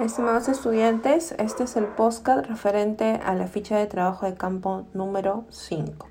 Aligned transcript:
Estimados 0.00 0.48
estudiantes, 0.48 1.34
este 1.38 1.64
es 1.64 1.76
el 1.76 1.84
postcard 1.84 2.46
referente 2.46 3.20
a 3.24 3.34
la 3.34 3.46
ficha 3.46 3.76
de 3.76 3.86
trabajo 3.86 4.24
de 4.24 4.34
campo 4.34 4.86
número 4.94 5.44
5. 5.50 6.08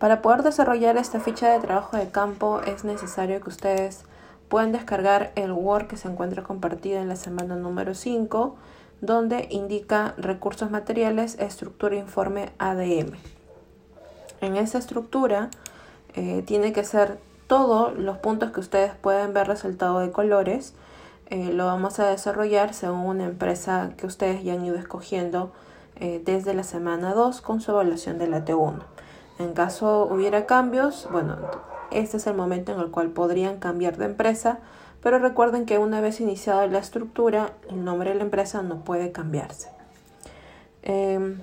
Para 0.00 0.20
poder 0.22 0.42
desarrollar 0.42 0.96
esta 0.96 1.20
ficha 1.20 1.52
de 1.52 1.60
trabajo 1.60 1.96
de 1.96 2.10
campo 2.10 2.60
es 2.66 2.82
necesario 2.82 3.40
que 3.40 3.48
ustedes 3.48 4.04
puedan 4.48 4.72
descargar 4.72 5.30
el 5.36 5.52
Word 5.52 5.86
que 5.86 5.96
se 5.96 6.08
encuentra 6.08 6.42
compartido 6.42 7.00
en 7.00 7.08
la 7.08 7.14
semana 7.14 7.54
número 7.54 7.94
5, 7.94 8.56
donde 9.00 9.46
indica 9.50 10.14
recursos 10.18 10.72
materiales, 10.72 11.38
estructura 11.38 11.94
informe 11.94 12.50
ADM. 12.58 13.12
En 14.40 14.56
esa 14.56 14.78
estructura 14.78 15.48
eh, 16.14 16.42
tiene 16.44 16.72
que 16.72 16.82
ser 16.82 17.18
todos 17.46 17.96
los 17.96 18.18
puntos 18.18 18.50
que 18.50 18.60
ustedes 18.60 18.92
pueden 18.96 19.32
ver 19.32 19.46
resaltado 19.46 20.00
de 20.00 20.10
colores 20.10 20.74
eh, 21.28 21.52
lo 21.52 21.66
vamos 21.66 21.98
a 21.98 22.06
desarrollar 22.06 22.72
según 22.72 23.06
una 23.06 23.24
empresa 23.24 23.90
que 23.96 24.06
ustedes 24.06 24.44
ya 24.44 24.54
han 24.54 24.64
ido 24.64 24.76
escogiendo 24.76 25.52
eh, 25.96 26.22
desde 26.24 26.54
la 26.54 26.62
semana 26.62 27.14
2 27.14 27.40
con 27.40 27.60
su 27.60 27.72
evaluación 27.72 28.18
de 28.18 28.28
la 28.28 28.44
T1. 28.44 28.78
En 29.38 29.52
caso 29.52 30.06
hubiera 30.10 30.46
cambios, 30.46 31.08
bueno, 31.10 31.36
este 31.90 32.18
es 32.18 32.26
el 32.26 32.34
momento 32.34 32.72
en 32.72 32.80
el 32.80 32.90
cual 32.90 33.10
podrían 33.10 33.58
cambiar 33.58 33.96
de 33.96 34.06
empresa, 34.06 34.60
pero 35.02 35.18
recuerden 35.18 35.66
que 35.66 35.78
una 35.78 36.00
vez 36.00 36.20
iniciada 36.20 36.66
la 36.66 36.78
estructura, 36.78 37.52
el 37.68 37.84
nombre 37.84 38.10
de 38.10 38.16
la 38.16 38.22
empresa 38.22 38.62
no 38.62 38.84
puede 38.84 39.12
cambiarse. 39.12 39.70
Em, 40.82 41.40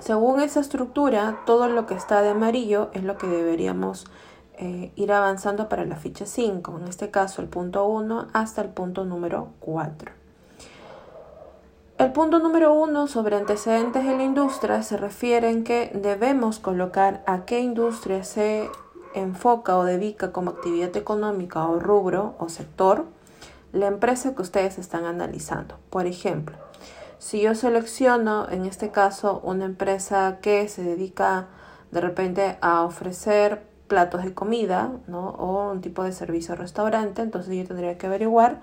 según 0.00 0.40
esa 0.40 0.60
estructura, 0.60 1.40
todo 1.44 1.68
lo 1.68 1.86
que 1.86 1.94
está 1.94 2.22
de 2.22 2.30
amarillo 2.30 2.90
es 2.94 3.04
lo 3.04 3.18
que 3.18 3.26
deberíamos 3.26 4.06
eh, 4.62 4.92
ir 4.94 5.10
avanzando 5.10 5.70
para 5.70 5.86
la 5.86 5.96
ficha 5.96 6.26
5, 6.26 6.80
en 6.82 6.86
este 6.86 7.10
caso 7.10 7.40
el 7.40 7.48
punto 7.48 7.86
1 7.86 8.28
hasta 8.34 8.60
el 8.60 8.68
punto 8.68 9.06
número 9.06 9.48
4. 9.60 10.12
El 11.96 12.12
punto 12.12 12.40
número 12.40 12.74
1 12.74 13.06
sobre 13.06 13.36
antecedentes 13.36 14.04
de 14.04 14.14
la 14.14 14.22
industria 14.22 14.82
se 14.82 14.98
refiere 14.98 15.48
en 15.48 15.64
que 15.64 15.90
debemos 15.94 16.58
colocar 16.58 17.22
a 17.26 17.46
qué 17.46 17.60
industria 17.60 18.22
se 18.22 18.68
enfoca 19.14 19.78
o 19.78 19.84
dedica 19.84 20.30
como 20.30 20.50
actividad 20.50 20.94
económica 20.94 21.66
o 21.66 21.78
rubro 21.78 22.34
o 22.38 22.50
sector 22.50 23.06
la 23.72 23.86
empresa 23.86 24.34
que 24.34 24.42
ustedes 24.42 24.76
están 24.76 25.06
analizando. 25.06 25.76
Por 25.88 26.04
ejemplo, 26.04 26.56
si 27.18 27.40
yo 27.40 27.54
selecciono 27.54 28.46
en 28.50 28.66
este 28.66 28.90
caso 28.90 29.40
una 29.42 29.64
empresa 29.64 30.36
que 30.42 30.68
se 30.68 30.82
dedica 30.82 31.48
de 31.92 32.02
repente 32.02 32.58
a 32.60 32.82
ofrecer 32.82 33.69
platos 33.90 34.22
de 34.22 34.32
comida, 34.32 34.92
¿no? 35.08 35.30
O 35.30 35.72
un 35.72 35.80
tipo 35.80 36.04
de 36.04 36.12
servicio 36.12 36.54
restaurante, 36.54 37.22
entonces 37.22 37.54
yo 37.56 37.66
tendría 37.66 37.98
que 37.98 38.06
averiguar 38.06 38.60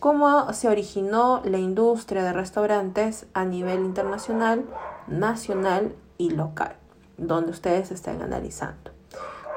cómo 0.00 0.50
se 0.54 0.68
originó 0.68 1.42
la 1.44 1.58
industria 1.58 2.24
de 2.24 2.32
restaurantes 2.32 3.26
a 3.34 3.44
nivel 3.44 3.84
internacional, 3.84 4.64
nacional 5.06 5.94
y 6.16 6.30
local, 6.30 6.76
donde 7.18 7.50
ustedes 7.50 7.90
estén 7.90 8.22
analizando. 8.22 8.90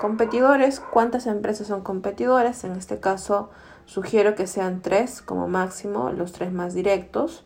Competidores, 0.02 0.81
¿cuántas 0.81 1.25
empresas 1.25 1.67
son 1.67 1.81
competidores? 1.81 2.66
En 2.66 2.73
este 2.73 3.00
caso, 3.00 3.50
sugiero 3.85 4.35
que 4.35 4.45
sean 4.45 4.81
tres 4.81 5.22
como 5.22 5.47
máximo, 5.47 6.11
los 6.11 6.33
tres 6.33 6.52
más 6.52 6.73
directos 6.73 7.45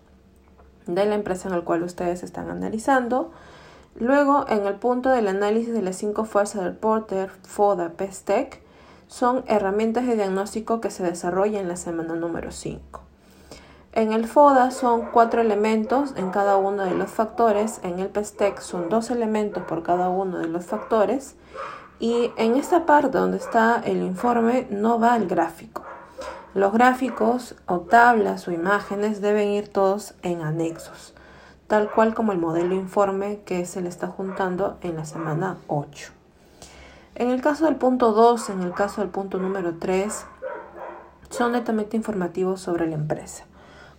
de 0.88 1.06
la 1.06 1.14
empresa 1.14 1.48
en 1.48 1.56
la 1.56 1.62
cual 1.62 1.84
ustedes 1.84 2.24
están 2.24 2.50
analizando. 2.50 3.32
Luego, 3.96 4.46
en 4.48 4.66
el 4.66 4.76
punto 4.76 5.10
del 5.10 5.28
análisis 5.28 5.74
de 5.74 5.82
las 5.82 5.98
cinco 5.98 6.24
fuerzas 6.26 6.64
del 6.64 6.76
Porter, 6.76 7.30
FODA, 7.44 7.90
PESTEC, 7.90 8.62
son 9.08 9.44
herramientas 9.48 10.08
de 10.08 10.16
diagnóstico 10.16 10.80
que 10.80 10.90
se 10.90 11.04
desarrollan 11.04 11.64
en 11.64 11.68
la 11.68 11.76
semana 11.76 12.16
número 12.16 12.52
5. 12.52 13.02
En 13.92 14.14
el 14.14 14.26
FODA 14.26 14.72
son 14.72 15.08
cuatro 15.12 15.42
elementos 15.42 16.14
en 16.16 16.30
cada 16.32 16.56
uno 16.56 16.86
de 16.86 16.96
los 16.96 17.12
factores, 17.12 17.82
en 17.84 18.00
el 18.00 18.08
PESTEC 18.08 18.62
son 18.62 18.88
dos 18.88 19.12
elementos 19.12 19.64
por 19.64 19.84
cada 19.84 20.08
uno 20.08 20.40
de 20.40 20.48
los 20.48 20.64
factores 20.64 21.36
y 22.00 22.32
en 22.38 22.56
esta 22.56 22.86
parte 22.86 23.18
donde 23.18 23.36
está 23.36 23.82
el 23.84 24.02
informe 24.02 24.66
no 24.70 24.98
va 24.98 25.18
el 25.18 25.28
gráfico. 25.28 25.84
Los 26.54 26.72
gráficos 26.72 27.56
o 27.66 27.82
tablas 27.82 28.48
o 28.48 28.52
imágenes 28.52 29.20
deben 29.20 29.50
ir 29.50 29.68
todos 29.68 30.14
en 30.22 30.42
anexos 30.42 31.14
tal 31.72 31.90
cual 31.90 32.14
como 32.14 32.34
el 32.34 32.38
modelo 32.38 32.76
informe 32.76 33.40
que 33.46 33.66
se 33.66 33.80
le 33.80 33.88
está 33.88 34.08
juntando 34.08 34.78
en 34.82 34.98
la 34.98 35.06
semana 35.06 35.56
8. 35.68 36.12
En 37.16 37.30
el 37.30 37.40
caso 37.42 37.64
del 37.64 37.78
punto 37.78 38.12
2, 38.12 38.50
en 38.50 38.62
el 38.62 38.74
caso 38.74 39.00
del 39.00 39.10
punto 39.10 39.38
número 39.38 39.76
3, 39.80 40.26
son 41.30 41.54
netamente 41.54 41.96
informativos 41.96 42.60
sobre 42.60 42.88
la 42.88 42.96
empresa. 42.96 43.46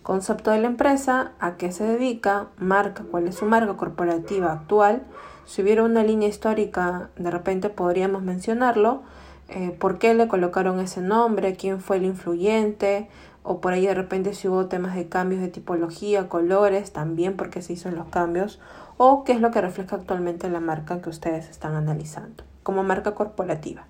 Concepto 0.03 0.51
de 0.51 0.59
la 0.59 0.67
empresa, 0.67 1.31
a 1.39 1.57
qué 1.57 1.71
se 1.71 1.83
dedica, 1.83 2.45
marca, 2.57 3.05
cuál 3.09 3.27
es 3.27 3.37
su 3.37 3.45
marca 3.47 3.75
corporativa 3.75 4.51
actual. 4.51 5.01
Si 5.45 5.63
hubiera 5.63 5.81
una 5.81 6.03
línea 6.03 6.29
histórica, 6.29 7.09
de 7.15 7.31
repente 7.31 7.69
podríamos 7.69 8.21
mencionarlo. 8.21 9.01
Eh, 9.49 9.75
por 9.77 9.99
qué 9.99 10.13
le 10.13 10.27
colocaron 10.27 10.79
ese 10.79 11.01
nombre, 11.01 11.55
quién 11.55 11.79
fue 11.79 11.97
el 11.97 12.05
influyente, 12.05 13.09
o 13.43 13.59
por 13.59 13.73
ahí 13.73 13.85
de 13.85 13.93
repente 13.93 14.33
si 14.33 14.47
hubo 14.47 14.67
temas 14.67 14.95
de 14.95 15.09
cambios 15.09 15.41
de 15.41 15.49
tipología, 15.49 16.29
colores, 16.29 16.93
también 16.93 17.35
porque 17.35 17.61
se 17.61 17.73
hizo 17.73 17.91
los 17.91 18.07
cambios, 18.07 18.59
o 18.97 19.23
qué 19.23 19.33
es 19.33 19.41
lo 19.41 19.51
que 19.51 19.61
refleja 19.61 19.97
actualmente 19.97 20.49
la 20.49 20.59
marca 20.59 21.01
que 21.01 21.09
ustedes 21.09 21.49
están 21.49 21.75
analizando 21.75 22.43
como 22.63 22.83
marca 22.83 23.13
corporativa. 23.13 23.85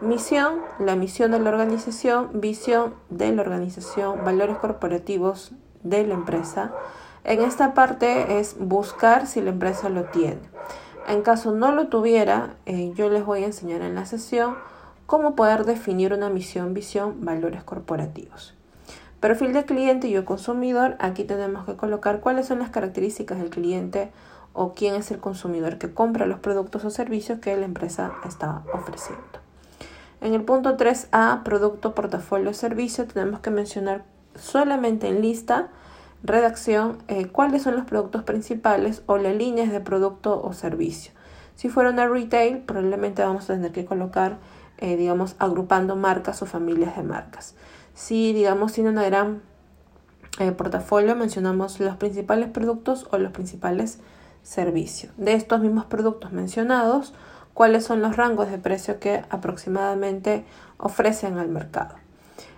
Misión, 0.00 0.60
la 0.78 0.96
misión 0.96 1.32
de 1.32 1.40
la 1.40 1.50
organización, 1.50 2.30
visión 2.40 2.94
de 3.10 3.32
la 3.32 3.42
organización, 3.42 4.24
valores 4.24 4.56
corporativos 4.56 5.52
de 5.82 6.06
la 6.06 6.14
empresa. 6.14 6.72
En 7.24 7.42
esta 7.42 7.74
parte 7.74 8.38
es 8.38 8.56
buscar 8.58 9.26
si 9.26 9.42
la 9.42 9.50
empresa 9.50 9.90
lo 9.90 10.04
tiene. 10.04 10.40
En 11.10 11.22
caso 11.22 11.50
no 11.50 11.72
lo 11.72 11.88
tuviera, 11.88 12.54
eh, 12.66 12.92
yo 12.94 13.10
les 13.10 13.26
voy 13.26 13.42
a 13.42 13.46
enseñar 13.46 13.82
en 13.82 13.96
la 13.96 14.06
sesión 14.06 14.54
cómo 15.06 15.34
poder 15.34 15.64
definir 15.64 16.12
una 16.12 16.30
misión, 16.30 16.72
visión, 16.72 17.24
valores 17.24 17.64
corporativos. 17.64 18.54
Perfil 19.18 19.52
de 19.52 19.64
cliente 19.64 20.06
y 20.06 20.16
o 20.16 20.24
consumidor, 20.24 20.94
aquí 21.00 21.24
tenemos 21.24 21.66
que 21.66 21.74
colocar 21.74 22.20
cuáles 22.20 22.46
son 22.46 22.60
las 22.60 22.70
características 22.70 23.38
del 23.38 23.50
cliente 23.50 24.12
o 24.52 24.72
quién 24.72 24.94
es 24.94 25.10
el 25.10 25.18
consumidor 25.18 25.78
que 25.78 25.92
compra 25.92 26.26
los 26.26 26.38
productos 26.38 26.84
o 26.84 26.90
servicios 26.90 27.40
que 27.40 27.56
la 27.56 27.64
empresa 27.64 28.12
está 28.24 28.62
ofreciendo. 28.72 29.24
En 30.20 30.32
el 30.32 30.42
punto 30.42 30.76
3A, 30.76 31.42
producto, 31.42 31.92
portafolio, 31.92 32.54
servicio, 32.54 33.04
tenemos 33.08 33.40
que 33.40 33.50
mencionar 33.50 34.04
solamente 34.36 35.08
en 35.08 35.22
lista, 35.22 35.70
redacción, 36.22 36.98
eh, 37.08 37.26
cuáles 37.26 37.62
son 37.62 37.76
los 37.76 37.84
productos 37.84 38.22
principales 38.24 39.02
o 39.06 39.16
las 39.16 39.34
líneas 39.34 39.70
de 39.70 39.80
producto 39.80 40.40
o 40.42 40.52
servicio. 40.52 41.12
Si 41.54 41.68
fuera 41.68 41.90
una 41.90 42.08
retail, 42.08 42.58
probablemente 42.58 43.22
vamos 43.22 43.44
a 43.44 43.54
tener 43.54 43.72
que 43.72 43.84
colocar, 43.84 44.38
eh, 44.78 44.96
digamos, 44.96 45.36
agrupando 45.38 45.96
marcas 45.96 46.42
o 46.42 46.46
familias 46.46 46.96
de 46.96 47.02
marcas. 47.02 47.54
Si, 47.94 48.32
digamos, 48.32 48.72
tiene 48.72 48.90
una 48.90 49.04
gran 49.04 49.42
eh, 50.38 50.52
portafolio, 50.52 51.16
mencionamos 51.16 51.80
los 51.80 51.96
principales 51.96 52.48
productos 52.48 53.06
o 53.10 53.18
los 53.18 53.32
principales 53.32 53.98
servicios. 54.42 55.12
De 55.16 55.34
estos 55.34 55.60
mismos 55.60 55.84
productos 55.84 56.32
mencionados, 56.32 57.12
cuáles 57.52 57.84
son 57.84 58.00
los 58.00 58.16
rangos 58.16 58.50
de 58.50 58.58
precio 58.58 59.00
que 59.00 59.22
aproximadamente 59.28 60.44
ofrecen 60.78 61.36
al 61.36 61.48
mercado. 61.48 61.96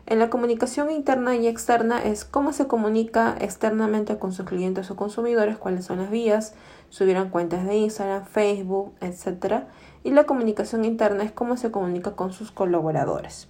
En 0.06 0.18
la 0.18 0.30
comunicación 0.30 0.90
interna 0.90 1.36
y 1.36 1.46
externa 1.46 2.02
es 2.02 2.24
cómo 2.24 2.52
se 2.52 2.66
comunica 2.66 3.36
externamente 3.40 4.18
con 4.18 4.32
sus 4.32 4.46
clientes 4.46 4.90
o 4.90 4.96
consumidores, 4.96 5.58
cuáles 5.58 5.84
son 5.84 5.98
las 5.98 6.10
vías, 6.10 6.54
subieron 6.90 7.30
cuentas 7.30 7.64
de 7.64 7.76
Instagram, 7.76 8.24
Facebook, 8.26 8.92
etc. 9.00 9.64
Y 10.02 10.10
la 10.10 10.24
comunicación 10.24 10.84
interna 10.84 11.22
es 11.22 11.30
cómo 11.30 11.56
se 11.56 11.70
comunica 11.70 12.12
con 12.12 12.32
sus 12.32 12.50
colaboradores. 12.50 13.48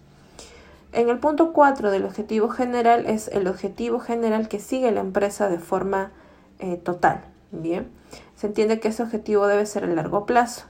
En 0.93 1.09
el 1.09 1.19
punto 1.19 1.55
4 1.55 1.91
del 1.91 2.05
objetivo 2.05 2.51
general 2.51 3.07
es 3.07 3.29
el 3.29 3.49
objetivo 3.49 3.99
general 3.99 4.49
que 4.49 4.61
sigue 4.61 4.93
la 4.93 5.01
empresa 5.01 5.49
de 5.49 5.59
forma 5.59 6.13
eh, 6.59 6.77
total. 6.77 7.23
Bien, 7.51 7.91
se 8.37 8.47
entiende 8.47 8.79
que 8.79 8.89
ese 8.89 9.03
objetivo 9.03 9.47
debe 9.47 9.65
ser 9.65 9.85
a 9.85 9.87
largo 9.87 10.27
plazo. 10.27 10.67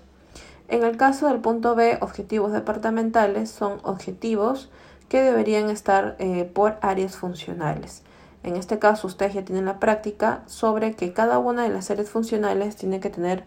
En 0.68 0.84
el 0.84 0.96
caso 0.96 1.26
del 1.26 1.40
punto 1.40 1.74
B, 1.74 1.98
objetivos 2.00 2.52
departamentales 2.52 3.50
son 3.50 3.80
objetivos 3.82 4.70
que 5.12 5.20
deberían 5.20 5.68
estar 5.68 6.16
eh, 6.20 6.50
por 6.54 6.78
áreas 6.80 7.18
funcionales. 7.18 8.02
En 8.42 8.56
este 8.56 8.78
caso, 8.78 9.06
ustedes 9.06 9.34
ya 9.34 9.44
tienen 9.44 9.66
la 9.66 9.78
práctica 9.78 10.42
sobre 10.46 10.94
que 10.94 11.12
cada 11.12 11.38
una 11.38 11.64
de 11.64 11.68
las 11.68 11.90
áreas 11.90 12.08
funcionales 12.08 12.76
tiene 12.76 12.98
que 12.98 13.10
tener 13.10 13.44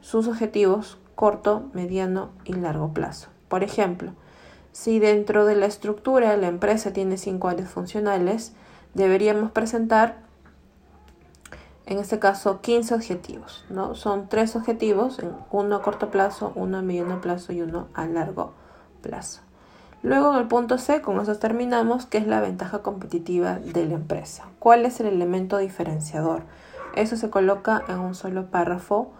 sus 0.00 0.28
objetivos 0.28 0.96
corto, 1.16 1.70
mediano 1.72 2.30
y 2.44 2.52
largo 2.52 2.94
plazo. 2.94 3.30
Por 3.48 3.64
ejemplo, 3.64 4.12
si 4.70 5.00
dentro 5.00 5.44
de 5.44 5.56
la 5.56 5.66
estructura 5.66 6.36
la 6.36 6.46
empresa 6.46 6.92
tiene 6.92 7.16
cinco 7.16 7.48
áreas 7.48 7.68
funcionales, 7.68 8.52
deberíamos 8.94 9.50
presentar, 9.50 10.18
en 11.86 11.98
este 11.98 12.20
caso, 12.20 12.60
15 12.60 12.94
objetivos. 12.94 13.64
¿no? 13.70 13.96
Son 13.96 14.28
tres 14.28 14.54
objetivos, 14.54 15.18
uno 15.50 15.74
a 15.74 15.82
corto 15.82 16.12
plazo, 16.12 16.52
uno 16.54 16.78
a 16.78 16.82
mediano 16.82 17.20
plazo 17.20 17.52
y 17.52 17.60
uno 17.60 17.88
a 17.92 18.06
largo 18.06 18.52
plazo. 19.02 19.47
Luego 20.02 20.32
en 20.32 20.38
el 20.38 20.46
punto 20.46 20.78
C, 20.78 21.00
con 21.00 21.20
eso 21.20 21.36
terminamos, 21.36 22.06
que 22.06 22.18
es 22.18 22.26
la 22.26 22.40
ventaja 22.40 22.80
competitiva 22.80 23.58
de 23.58 23.86
la 23.86 23.94
empresa. 23.94 24.44
¿Cuál 24.58 24.86
es 24.86 25.00
el 25.00 25.06
elemento 25.06 25.58
diferenciador? 25.58 26.42
Eso 26.94 27.16
se 27.16 27.30
coloca 27.30 27.82
en 27.88 27.98
un 27.98 28.14
solo 28.14 28.46
párrafo 28.46 29.12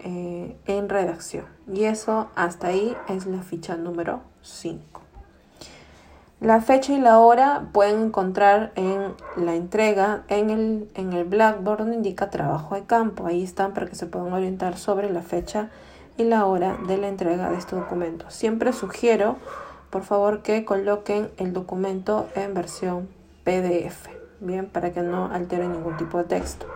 eh, 0.00 0.56
en 0.66 0.88
redacción. 0.88 1.46
Y 1.72 1.84
eso 1.84 2.28
hasta 2.34 2.68
ahí 2.68 2.94
es 3.08 3.26
la 3.26 3.42
ficha 3.42 3.76
número 3.76 4.20
5. 4.42 5.00
La 6.38 6.60
fecha 6.60 6.92
y 6.92 7.00
la 7.00 7.18
hora 7.18 7.68
pueden 7.72 8.02
encontrar 8.02 8.72
en 8.74 9.14
la 9.36 9.54
entrega 9.54 10.24
en 10.28 10.50
el, 10.50 10.90
en 10.94 11.14
el 11.14 11.24
Blackboard 11.24 11.78
donde 11.78 11.96
indica 11.96 12.28
trabajo 12.28 12.74
de 12.74 12.84
campo. 12.84 13.26
Ahí 13.26 13.42
están 13.42 13.72
para 13.72 13.86
que 13.86 13.94
se 13.94 14.04
puedan 14.04 14.34
orientar 14.34 14.76
sobre 14.76 15.10
la 15.10 15.22
fecha 15.22 15.70
y 16.18 16.24
la 16.24 16.44
hora 16.44 16.76
de 16.86 16.98
la 16.98 17.08
entrega 17.08 17.48
de 17.48 17.56
este 17.56 17.74
documento. 17.74 18.28
Siempre 18.28 18.74
sugiero 18.74 19.36
por 19.96 20.04
favor 20.04 20.42
que 20.42 20.66
coloquen 20.66 21.30
el 21.38 21.54
documento 21.54 22.28
en 22.34 22.52
versión 22.52 23.08
PDF, 23.44 24.08
bien, 24.40 24.66
para 24.66 24.92
que 24.92 25.00
no 25.00 25.32
alteren 25.32 25.72
ningún 25.72 25.96
tipo 25.96 26.18
de 26.18 26.24
texto. 26.24 26.66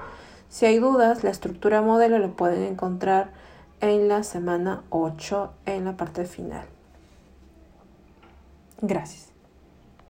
Si 0.49 0.65
hay 0.65 0.79
dudas, 0.79 1.23
la 1.23 1.29
estructura 1.29 1.83
modelo 1.83 2.19
lo 2.19 2.35
pueden 2.35 2.63
encontrar 2.63 3.31
en 3.83 4.09
la 4.09 4.23
semana 4.23 4.85
8 4.89 5.53
en 5.67 5.85
la 5.85 5.99
parte 5.99 6.25
final. 6.25 6.65
Gracias. 8.81 9.30